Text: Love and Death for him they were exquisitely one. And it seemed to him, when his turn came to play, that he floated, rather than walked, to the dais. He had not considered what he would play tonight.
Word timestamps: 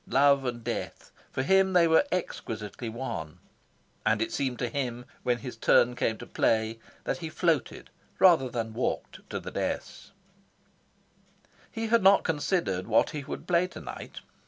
Love 0.07 0.45
and 0.45 0.63
Death 0.63 1.11
for 1.31 1.43
him 1.43 1.73
they 1.73 1.87
were 1.87 2.03
exquisitely 2.11 2.89
one. 2.89 3.37
And 4.03 4.19
it 4.19 4.31
seemed 4.31 4.57
to 4.57 4.67
him, 4.67 5.05
when 5.21 5.37
his 5.37 5.55
turn 5.55 5.95
came 5.95 6.17
to 6.17 6.25
play, 6.25 6.79
that 7.03 7.19
he 7.19 7.29
floated, 7.29 7.91
rather 8.17 8.49
than 8.49 8.73
walked, 8.73 9.19
to 9.29 9.39
the 9.39 9.51
dais. 9.51 10.09
He 11.71 11.85
had 11.85 12.01
not 12.01 12.23
considered 12.23 12.87
what 12.87 13.11
he 13.11 13.23
would 13.23 13.45
play 13.45 13.67
tonight. 13.67 14.21